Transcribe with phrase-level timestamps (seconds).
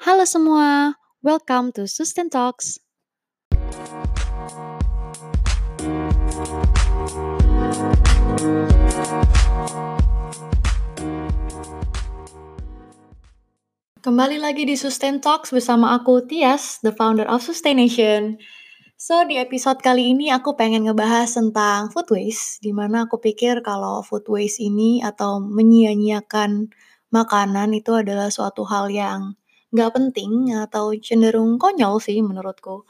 [0.00, 2.80] Halo semua, welcome to Sustain Talks.
[14.00, 18.40] Kembali lagi di Sustain Talks bersama aku Tias, the founder of Sustaination.
[18.96, 23.60] So, di episode kali ini aku pengen ngebahas tentang food waste, di mana aku pikir
[23.60, 26.72] kalau food waste ini atau menyia-nyiakan
[27.12, 29.36] makanan itu adalah suatu hal yang
[29.70, 32.86] nggak penting atau cenderung konyol sih menurutku.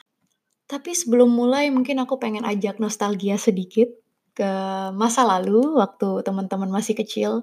[0.70, 3.90] Tapi sebelum mulai mungkin aku pengen ajak nostalgia sedikit
[4.38, 4.50] ke
[4.94, 7.42] masa lalu waktu teman-teman masih kecil.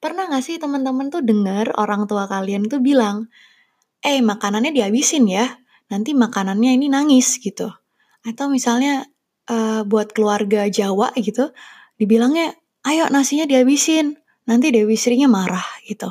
[0.00, 3.28] Pernah gak sih teman-teman tuh dengar orang tua kalian tuh bilang,
[4.00, 5.44] eh makanannya dihabisin ya,
[5.92, 7.68] nanti makanannya ini nangis gitu.
[8.24, 9.04] Atau misalnya
[9.50, 11.52] uh, buat keluarga Jawa gitu,
[12.00, 14.16] dibilangnya, ayo nasinya dihabisin,
[14.48, 16.08] nanti Dewi Srinya marah gitu.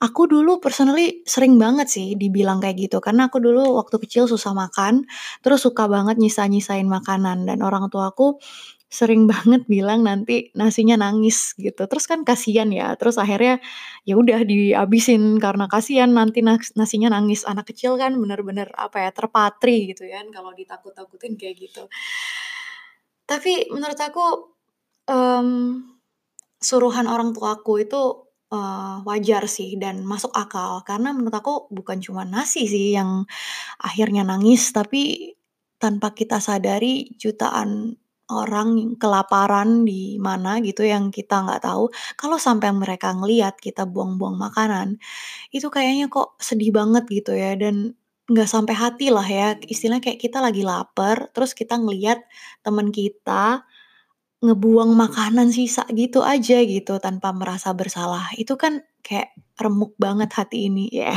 [0.00, 4.56] Aku dulu personally sering banget sih dibilang kayak gitu karena aku dulu waktu kecil susah
[4.56, 5.04] makan,
[5.44, 8.40] terus suka banget nyisa-nyisain makanan dan orang tua aku
[8.90, 11.86] sering banget bilang nanti nasinya nangis gitu.
[11.86, 12.96] Terus kan kasihan ya.
[12.98, 13.62] Terus akhirnya
[14.08, 16.40] ya udah dihabisin karena kasihan nanti
[16.74, 17.46] nasinya nangis.
[17.46, 21.86] Anak kecil kan bener-bener apa ya terpatri gitu kan kalau ditakut-takutin kayak gitu.
[23.30, 24.26] Tapi menurut aku
[25.06, 25.48] um,
[26.58, 30.82] suruhan orang tua aku itu uh, wajar sih dan masuk akal.
[30.86, 33.24] Karena menurut aku bukan cuma nasi sih yang
[33.80, 35.34] akhirnya nangis tapi
[35.80, 37.96] tanpa kita sadari jutaan
[38.30, 41.90] orang kelaparan di mana gitu yang kita nggak tahu.
[42.14, 45.00] Kalau sampai mereka ngeliat kita buang-buang makanan
[45.54, 47.98] itu kayaknya kok sedih banget gitu ya dan
[48.30, 49.58] nggak sampai hati lah ya.
[49.58, 52.22] Istilahnya kayak kita lagi lapar terus kita ngeliat
[52.62, 53.66] teman kita
[54.40, 58.32] ngebuang makanan sisa gitu aja gitu tanpa merasa bersalah.
[58.40, 61.12] Itu kan kayak remuk banget hati ini ya.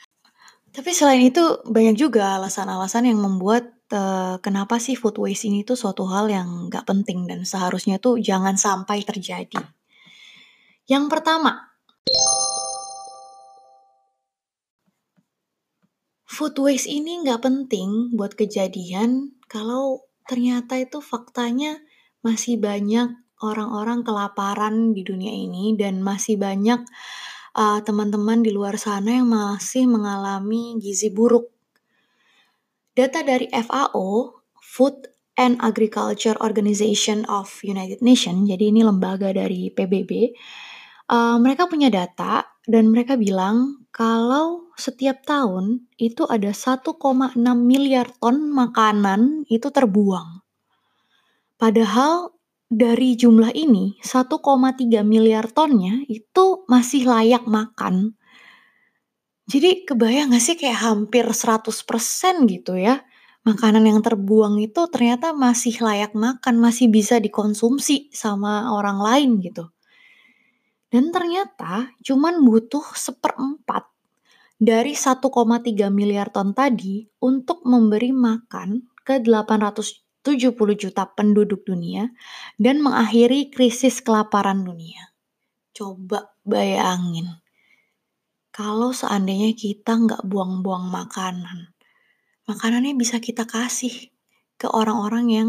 [0.74, 5.76] Tapi selain itu banyak juga alasan-alasan yang membuat uh, kenapa sih food waste ini tuh
[5.76, 9.58] suatu hal yang gak penting dan seharusnya tuh jangan sampai terjadi.
[10.88, 11.74] Yang pertama,
[16.24, 21.80] food waste ini gak penting buat kejadian kalau ternyata itu faktanya
[22.22, 26.82] masih banyak orang-orang kelaparan di dunia ini dan masih banyak
[27.54, 31.50] uh, teman-teman di luar sana yang masih mengalami gizi buruk.
[32.94, 35.06] Data dari FAO, Food
[35.38, 40.34] and Agriculture Organization of United Nations, jadi ini lembaga dari PBB,
[41.14, 46.98] uh, mereka punya data dan mereka bilang kalau setiap tahun itu ada 1,6
[47.54, 50.47] miliar ton makanan itu terbuang.
[51.58, 52.38] Padahal
[52.70, 58.14] dari jumlah ini 1,3 miliar tonnya itu masih layak makan.
[59.48, 61.66] Jadi kebayang gak sih kayak hampir 100%
[62.46, 63.02] gitu ya.
[63.42, 69.72] Makanan yang terbuang itu ternyata masih layak makan, masih bisa dikonsumsi sama orang lain gitu.
[70.94, 73.88] Dan ternyata cuman butuh seperempat
[74.62, 75.26] dari 1,3
[75.90, 82.12] miliar ton tadi untuk memberi makan ke 800 70 juta penduduk dunia
[82.60, 85.16] dan mengakhiri krisis kelaparan dunia.
[85.72, 87.40] Coba bayangin,
[88.52, 91.72] kalau seandainya kita nggak buang-buang makanan,
[92.50, 94.10] makanannya bisa kita kasih
[94.58, 95.48] ke orang-orang yang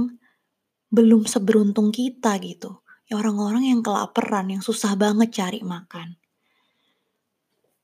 [0.93, 2.85] belum seberuntung kita gitu.
[3.09, 6.21] Ya orang-orang yang kelaparan, yang susah banget cari makan.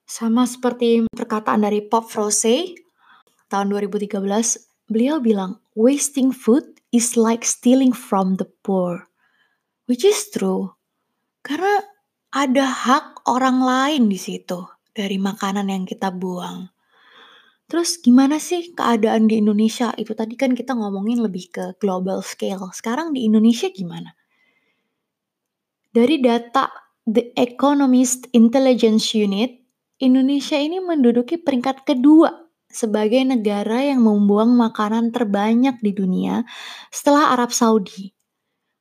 [0.05, 2.77] Sama seperti perkataan dari Pop Froese
[3.49, 4.21] tahun 2013,
[4.85, 9.09] beliau bilang, wasting food is like stealing from the poor.
[9.85, 10.73] Which is true.
[11.45, 11.85] Karena
[12.33, 16.73] ada hak orang lain di situ dari makanan yang kita buang.
[17.65, 19.89] Terus gimana sih keadaan di Indonesia?
[19.97, 22.69] Itu tadi kan kita ngomongin lebih ke global scale.
[22.73, 24.13] Sekarang di Indonesia gimana?
[25.89, 26.69] Dari data
[27.05, 29.65] The Economist Intelligence Unit,
[29.97, 32.44] Indonesia ini menduduki peringkat kedua
[32.75, 36.43] sebagai negara yang membuang makanan terbanyak di dunia
[36.91, 38.11] setelah Arab Saudi.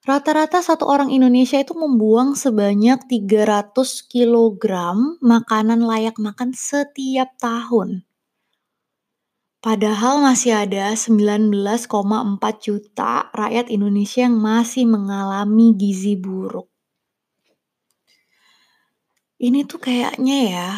[0.05, 3.73] Rata-rata satu orang Indonesia itu membuang sebanyak 300
[4.05, 4.65] kg
[5.25, 8.05] makanan layak makan setiap tahun.
[9.65, 11.89] Padahal masih ada 19,4
[12.61, 16.69] juta rakyat Indonesia yang masih mengalami gizi buruk.
[19.41, 20.71] Ini tuh kayaknya ya,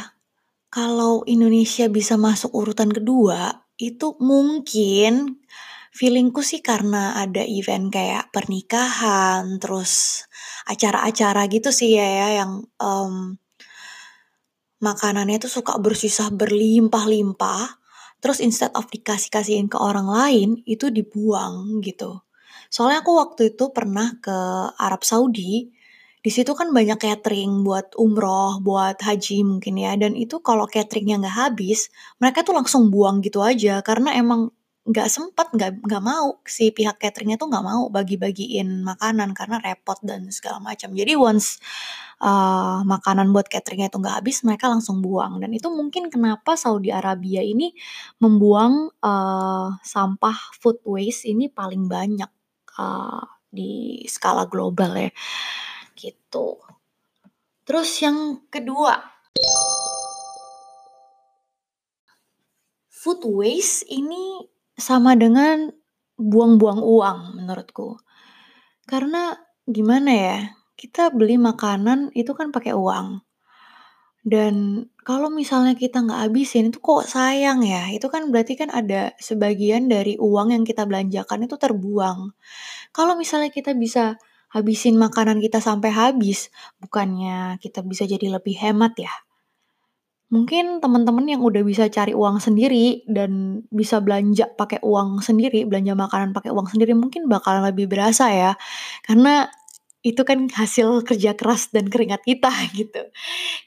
[0.76, 5.40] kalau Indonesia bisa masuk urutan kedua, itu mungkin
[5.96, 10.25] feelingku sih karena ada event kayak pernikahan, terus
[10.69, 13.40] acara-acara gitu sih ya, ya yang um,
[14.84, 17.81] makanannya itu suka bersisa berlimpah-limpah,
[18.20, 22.20] terus instead of dikasih-kasihin ke orang lain, itu dibuang gitu.
[22.69, 24.37] Soalnya aku waktu itu pernah ke
[24.76, 25.72] Arab Saudi,
[26.26, 31.23] di situ kan banyak catering buat umroh, buat haji mungkin ya, dan itu kalau cateringnya
[31.23, 31.87] nggak habis,
[32.19, 34.50] mereka tuh langsung buang gitu aja, karena emang
[34.87, 39.99] nggak sempat, nggak nggak mau si pihak cateringnya tuh nggak mau bagi-bagiin makanan karena repot
[40.02, 40.94] dan segala macam.
[40.94, 41.58] Jadi once
[42.23, 45.43] uh, makanan buat cateringnya itu nggak habis, mereka langsung buang.
[45.43, 47.75] Dan itu mungkin kenapa Saudi Arabia ini
[48.22, 52.31] membuang uh, sampah food waste ini paling banyak
[52.79, 55.11] uh, di skala global ya,
[55.96, 56.60] gitu.
[57.66, 58.94] Terus yang kedua,
[62.87, 64.46] food waste ini
[64.76, 65.72] sama dengan
[66.20, 67.98] buang-buang uang menurutku.
[68.87, 69.34] Karena
[69.66, 70.38] gimana ya,
[70.78, 73.25] kita beli makanan itu kan pakai uang.
[74.26, 79.14] Dan kalau misalnya kita nggak habisin itu kok sayang ya, itu kan berarti kan ada
[79.22, 82.34] sebagian dari uang yang kita belanjakan itu terbuang.
[82.90, 84.19] Kalau misalnya kita bisa
[84.56, 86.49] habisin makanan kita sampai habis,
[86.81, 89.12] bukannya kita bisa jadi lebih hemat ya?
[90.32, 95.94] Mungkin teman-teman yang udah bisa cari uang sendiri dan bisa belanja pakai uang sendiri, belanja
[95.94, 98.58] makanan pakai uang sendiri mungkin bakal lebih berasa ya.
[99.06, 99.47] Karena
[100.03, 103.06] itu kan hasil kerja keras dan keringat kita gitu.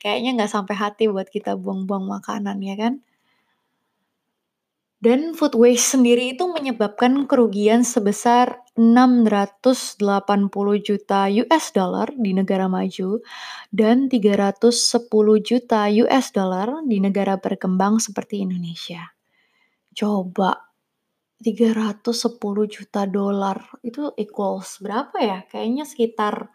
[0.04, 3.00] Kayaknya nggak sampai hati buat kita buang-buang makanan ya kan.
[5.00, 10.00] Dan food waste sendiri itu menyebabkan kerugian sebesar 680
[10.80, 13.20] juta US dollar di negara maju
[13.68, 15.12] dan 310
[15.44, 19.04] juta US dollar di negara berkembang seperti Indonesia.
[19.92, 20.56] Coba
[21.44, 22.40] 310
[22.72, 25.44] juta dolar itu equals berapa ya?
[25.44, 26.48] Kayaknya sekitar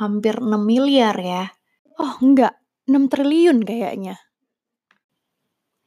[0.00, 1.52] hampir 6 miliar ya.
[2.00, 2.56] Oh, enggak,
[2.88, 4.16] 6 triliun kayaknya.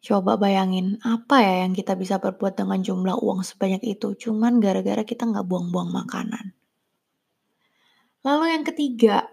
[0.05, 5.01] Coba bayangin, apa ya yang kita bisa berbuat dengan jumlah uang sebanyak itu, cuman gara-gara
[5.01, 6.53] kita nggak buang-buang makanan.
[8.21, 9.25] Lalu yang ketiga,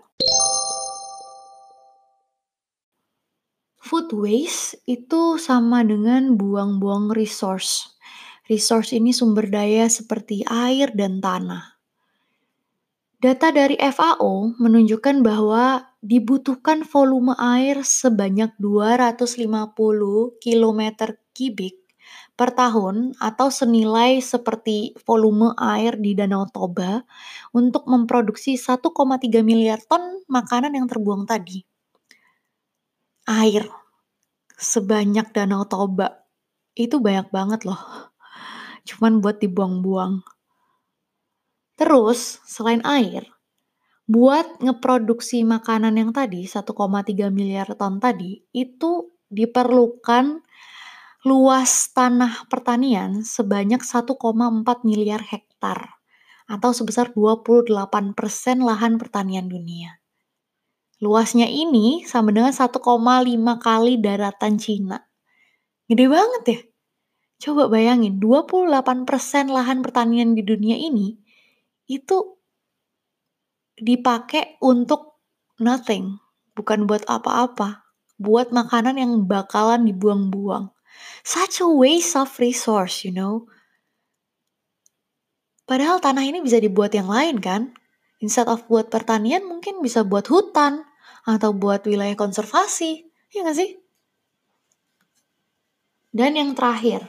[3.76, 7.92] food waste itu sama dengan buang-buang resource.
[8.48, 11.76] Resource ini sumber daya seperti air dan tanah.
[13.20, 20.82] Data dari FAO menunjukkan bahwa dibutuhkan volume air sebanyak 250 km
[21.30, 21.78] kubik
[22.34, 27.06] per tahun atau senilai seperti volume air di Danau Toba
[27.54, 28.82] untuk memproduksi 1,3
[29.46, 31.62] miliar ton makanan yang terbuang tadi.
[33.30, 33.70] Air
[34.58, 36.26] sebanyak Danau Toba
[36.74, 37.78] itu banyak banget loh.
[38.88, 40.26] Cuman buat dibuang-buang.
[41.78, 43.26] Terus, selain air,
[44.12, 46.68] buat ngeproduksi makanan yang tadi 1,3
[47.32, 50.44] miliar ton tadi itu diperlukan
[51.24, 54.12] luas tanah pertanian sebanyak 1,4
[54.84, 55.96] miliar hektar
[56.44, 57.72] atau sebesar 28%
[58.60, 59.96] lahan pertanian dunia.
[61.00, 62.84] Luasnya ini sama dengan 1,5
[63.64, 65.08] kali daratan Cina.
[65.88, 66.60] Gede banget ya?
[67.48, 69.08] Coba bayangin, 28%
[69.48, 71.16] lahan pertanian di dunia ini
[71.88, 72.41] itu
[73.82, 75.18] dipakai untuk
[75.58, 76.22] nothing,
[76.54, 77.82] bukan buat apa-apa,
[78.14, 80.70] buat makanan yang bakalan dibuang-buang.
[81.26, 83.50] Such a waste of resource, you know.
[85.66, 87.74] Padahal tanah ini bisa dibuat yang lain kan?
[88.22, 90.86] Instead of buat pertanian mungkin bisa buat hutan
[91.26, 93.70] atau buat wilayah konservasi, ya nggak sih?
[96.12, 97.08] Dan yang terakhir,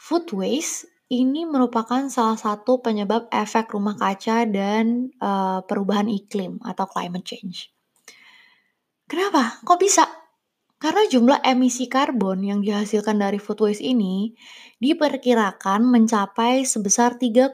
[0.00, 6.86] food waste ini merupakan salah satu penyebab efek rumah kaca dan uh, perubahan iklim atau
[6.86, 7.74] climate change.
[9.10, 9.58] Kenapa?
[9.66, 10.06] Kok bisa?
[10.80, 14.32] Karena jumlah emisi karbon yang dihasilkan dari food waste ini
[14.78, 17.52] diperkirakan mencapai sebesar 3,3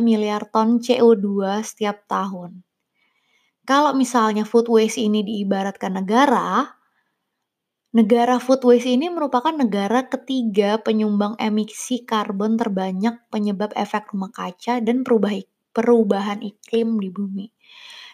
[0.00, 2.62] miliar ton CO2 setiap tahun.
[3.66, 6.78] Kalau misalnya food waste ini diibaratkan negara,
[7.94, 14.82] Negara food waste ini merupakan negara ketiga penyumbang emisi karbon terbanyak penyebab efek rumah kaca
[14.82, 15.06] dan
[15.70, 17.46] perubahan iklim di bumi.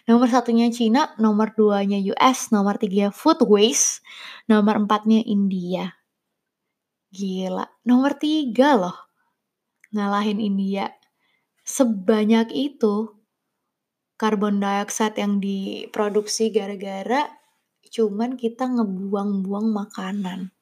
[0.05, 4.05] Nomor satunya Cina, nomor duanya US, nomor tiga food waste,
[4.45, 5.97] nomor empatnya India.
[7.09, 8.97] Gila, nomor tiga loh
[9.97, 10.93] ngalahin India.
[11.65, 13.17] Sebanyak itu
[14.13, 17.40] karbon dioksida yang diproduksi gara-gara
[17.91, 20.55] cuman kita ngebuang-buang makanan.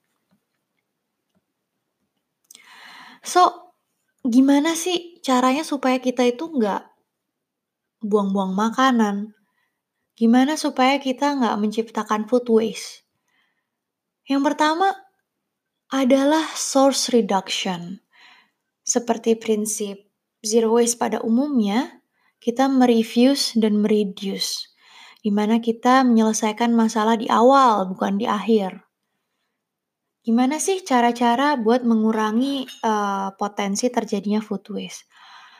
[3.21, 3.71] So,
[4.25, 6.89] gimana sih caranya supaya kita itu nggak
[8.01, 9.37] buang-buang makanan?
[10.17, 13.05] Gimana supaya kita nggak menciptakan food waste?
[14.25, 14.91] Yang pertama
[15.93, 18.01] adalah source reduction.
[18.81, 20.09] Seperti prinsip
[20.41, 22.01] zero waste pada umumnya,
[22.39, 24.68] kita merefuse dan mereduce,
[25.19, 28.87] di mana kita menyelesaikan masalah di awal, bukan di akhir.
[30.19, 35.07] Gimana sih cara-cara buat mengurangi uh, potensi terjadinya food waste?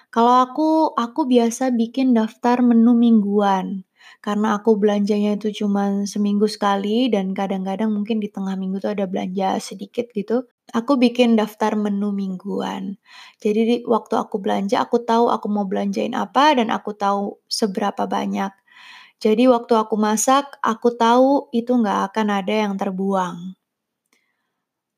[0.09, 3.87] Kalau aku, aku biasa bikin daftar menu mingguan.
[4.19, 9.07] Karena aku belanjanya itu cuma seminggu sekali dan kadang-kadang mungkin di tengah minggu tuh ada
[9.07, 10.43] belanja sedikit gitu.
[10.75, 12.99] Aku bikin daftar menu mingguan.
[13.39, 18.09] Jadi di waktu aku belanja, aku tahu aku mau belanjain apa dan aku tahu seberapa
[18.09, 18.51] banyak.
[19.19, 23.59] Jadi waktu aku masak, aku tahu itu nggak akan ada yang terbuang.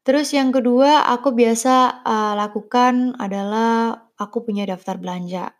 [0.01, 5.53] Terus yang kedua, aku biasa uh, lakukan adalah aku punya daftar belanja.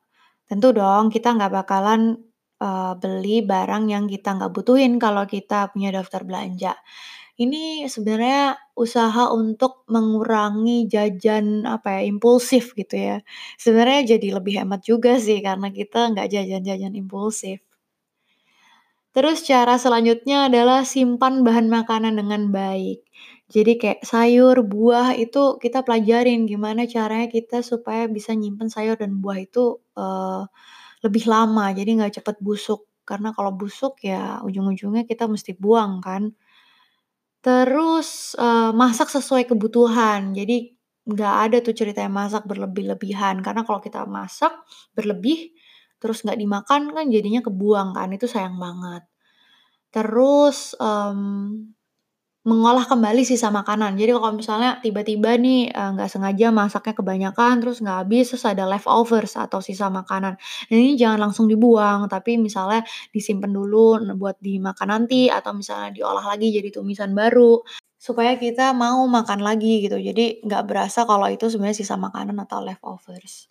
[0.50, 2.22] Tentu dong kita nggak bakalan,
[2.62, 6.74] uh, beli barang yang kita nggak butuhin kalau kita punya daftar belanja.
[7.42, 13.18] Ini sebenarnya usaha untuk mengurangi jajan, apa ya, impulsif gitu ya.
[13.58, 17.71] Sebenarnya jadi lebih hemat juga sih karena kita nggak jajan-jajan impulsif.
[19.12, 23.04] Terus cara selanjutnya adalah simpan bahan makanan dengan baik.
[23.52, 29.20] Jadi kayak sayur, buah itu kita pelajarin gimana caranya kita supaya bisa nyimpen sayur dan
[29.20, 30.48] buah itu, uh,
[31.04, 32.88] lebih lama, jadi nggak cepet busuk.
[33.08, 36.32] Karena kalau busuk ya ujung-ujungnya kita mesti buang kan.
[37.44, 40.78] Terus, uh, masak sesuai kebutuhan, jadi
[41.10, 44.54] nggak ada tuh ceritanya masak berlebih-lebihan, karena kalau kita masak
[44.94, 45.50] berlebih,
[46.02, 49.06] terus nggak dimakan kan jadinya kebuang kan, itu sayang banget.
[49.94, 51.20] Terus, um,
[52.42, 54.02] mengolah kembali sisa makanan.
[54.02, 59.38] Jadi kalau misalnya tiba-tiba nih, nggak sengaja masaknya kebanyakan, terus nggak habis, terus ada leftovers
[59.38, 60.42] atau sisa makanan.
[60.66, 62.82] Dan ini jangan langsung dibuang, tapi misalnya
[63.14, 67.62] disimpan dulu buat dimakan nanti, atau misalnya diolah lagi jadi tumisan baru,
[68.02, 70.02] supaya kita mau makan lagi gitu.
[70.02, 73.46] Jadi nggak berasa kalau itu sebenarnya sisa makanan atau leftovers.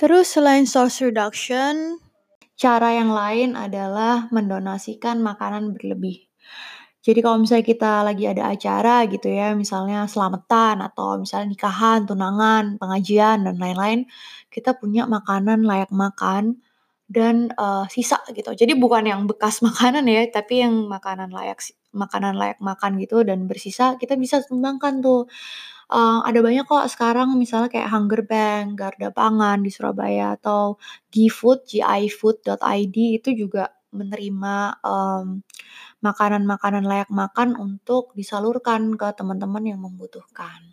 [0.00, 2.00] Terus selain source reduction,
[2.56, 6.28] cara yang lain adalah mendonasikan makanan berlebih.
[7.02, 12.78] Jadi kalau misalnya kita lagi ada acara gitu ya, misalnya selamatan atau misalnya nikahan, tunangan,
[12.78, 14.06] pengajian dan lain-lain,
[14.54, 16.62] kita punya makanan layak makan
[17.10, 18.54] dan uh, sisa gitu.
[18.54, 21.58] Jadi bukan yang bekas makanan ya, tapi yang makanan layak
[21.90, 25.26] makanan layak makan gitu dan bersisa kita bisa sumbangkan tuh.
[25.92, 30.80] Uh, ada banyak kok sekarang misalnya kayak Hunger Bank, Garda Pangan di Surabaya atau
[31.12, 35.44] GiFood, gifood.id itu juga menerima um,
[36.00, 40.72] makanan-makanan layak makan untuk disalurkan ke teman-teman yang membutuhkan.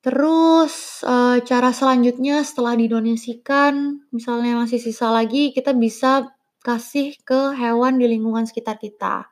[0.00, 6.32] Terus uh, cara selanjutnya setelah didonasikan, misalnya masih sisa lagi, kita bisa
[6.64, 9.28] kasih ke hewan di lingkungan sekitar kita.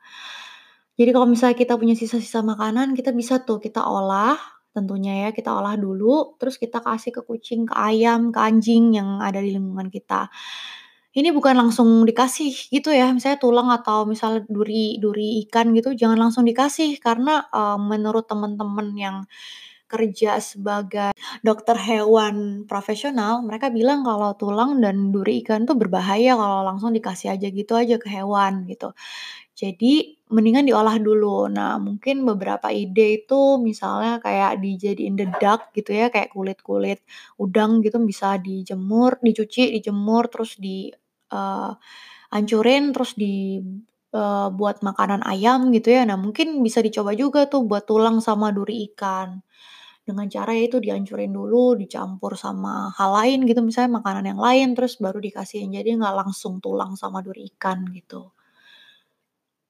[0.95, 4.39] Jadi kalau misalnya kita punya sisa-sisa makanan, kita bisa tuh kita olah,
[4.75, 9.23] tentunya ya kita olah dulu, terus kita kasih ke kucing, ke ayam, ke anjing yang
[9.23, 10.27] ada di lingkungan kita
[11.15, 16.19] ini bukan langsung dikasih gitu ya, misalnya tulang atau misalnya duri duri ikan gitu jangan
[16.27, 19.17] langsung dikasih karena, uh, menurut teman-teman yang
[19.87, 21.13] kerja sebagai
[21.45, 27.31] dokter hewan profesional, mereka bilang kalau tulang dan duri ikan tuh berbahaya kalau langsung dikasih
[27.37, 28.91] aja gitu aja ke hewan gitu.
[29.55, 31.47] Jadi mendingan diolah dulu.
[31.47, 36.99] Nah, mungkin beberapa ide itu misalnya kayak dijadiin dedak gitu ya, kayak kulit-kulit
[37.39, 40.91] udang gitu bisa dijemur, dicuci, dijemur, terus di
[41.31, 41.71] uh,
[42.35, 43.63] hancurin terus di
[44.11, 46.03] uh, buat makanan ayam gitu ya.
[46.03, 49.39] Nah, mungkin bisa dicoba juga tuh buat tulang sama duri ikan.
[50.05, 54.99] Dengan cara yaitu dihancurin dulu, dicampur sama hal lain gitu, misalnya makanan yang lain, terus
[55.01, 55.71] baru dikasihin.
[55.73, 58.34] Jadi nggak langsung tulang sama duri ikan gitu.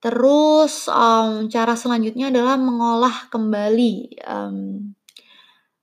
[0.05, 4.57] Terus, um, cara selanjutnya adalah mengolah kembali, um,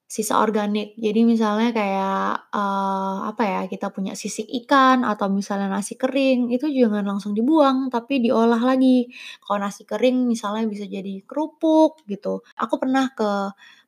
[0.07, 0.95] sisa organik.
[1.01, 6.67] Jadi misalnya kayak, uh, apa ya, kita punya sisik ikan atau misalnya nasi kering, itu
[6.71, 9.11] jangan langsung dibuang, tapi diolah lagi.
[9.43, 12.45] Kalau nasi kering misalnya bisa jadi kerupuk gitu.
[12.63, 13.31] Aku pernah ke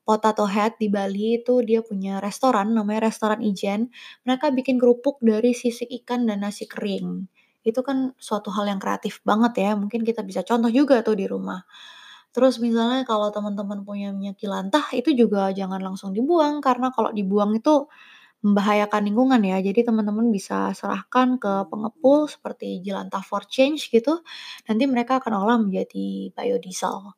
[0.04, 3.88] Potato Head di Bali itu dia punya restoran namanya Restoran Ijen,
[4.28, 7.24] mereka bikin kerupuk dari sisik ikan dan nasi kering.
[7.64, 11.26] Itu kan suatu hal yang kreatif banget ya, mungkin kita bisa contoh juga tuh di
[11.28, 11.64] rumah.
[12.34, 17.54] Terus misalnya kalau teman-teman punya minyak jelantah itu juga jangan langsung dibuang karena kalau dibuang
[17.58, 17.86] itu
[18.46, 19.58] membahayakan lingkungan ya.
[19.62, 24.22] Jadi teman-teman bisa serahkan ke pengepul seperti jelantah for change gitu.
[24.70, 27.14] Nanti mereka akan olah menjadi biodiesel.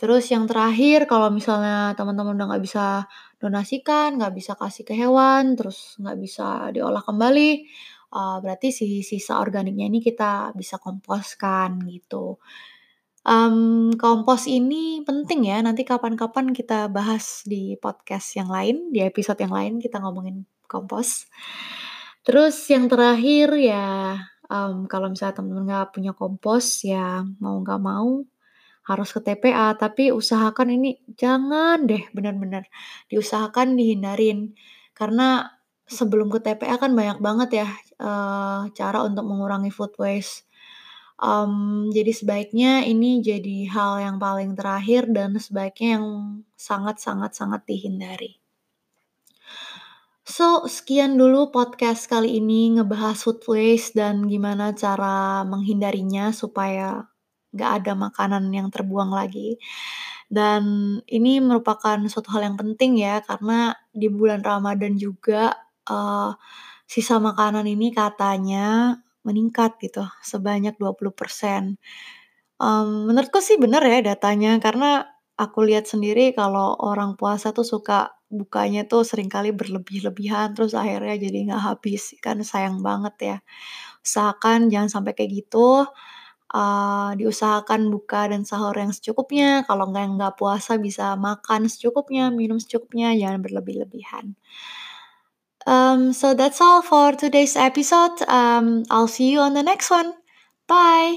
[0.00, 3.04] Terus yang terakhir kalau misalnya teman-teman udah nggak bisa
[3.36, 7.68] donasikan, nggak bisa kasih ke hewan, terus nggak bisa diolah kembali,
[8.14, 12.38] uh, berarti si sisa organiknya ini kita bisa komposkan gitu.
[13.20, 19.36] Um, kompos ini penting ya, nanti kapan-kapan kita bahas di podcast yang lain, di episode
[19.44, 21.28] yang lain kita ngomongin kompos.
[22.24, 24.16] Terus yang terakhir ya,
[24.48, 28.24] um, kalau misalnya teman-teman nggak punya kompos, ya mau nggak mau
[28.88, 32.66] harus ke TPA, tapi usahakan ini jangan deh benar-benar
[33.12, 34.56] diusahakan dihindarin.
[34.96, 35.59] Karena
[35.90, 37.68] sebelum ke TPA kan banyak banget ya,
[37.98, 40.46] uh, cara untuk mengurangi food waste.
[41.20, 46.06] Um, jadi sebaiknya ini jadi hal yang paling terakhir dan sebaiknya yang
[46.56, 48.40] sangat sangat sangat dihindari.
[50.24, 57.10] So, sekian dulu podcast kali ini ngebahas food waste dan gimana cara menghindarinya supaya
[57.50, 59.58] nggak ada makanan yang terbuang lagi.
[60.30, 60.62] Dan
[61.10, 65.50] ini merupakan suatu hal yang penting ya, karena di bulan Ramadan juga,
[65.90, 66.38] uh,
[66.86, 71.76] sisa makanan ini katanya meningkat gitu, sebanyak 20%.
[72.60, 75.08] Um, menurutku sih bener ya datanya, karena
[75.40, 81.16] aku lihat sendiri kalau orang puasa tuh suka bukanya tuh sering kali berlebih-lebihan, terus akhirnya
[81.18, 83.36] jadi nggak habis, kan sayang banget ya.
[84.06, 85.84] Usahakan jangan sampai kayak gitu,
[86.54, 92.58] uh, diusahakan buka dan sahur yang secukupnya, kalau nggak nggak puasa bisa makan secukupnya, minum
[92.62, 94.34] secukupnya, jangan berlebih-lebihan.
[95.66, 98.22] Um, so that's all for today's episode.
[98.28, 100.14] Um, I'll see you on the next one.
[100.66, 101.16] Bye.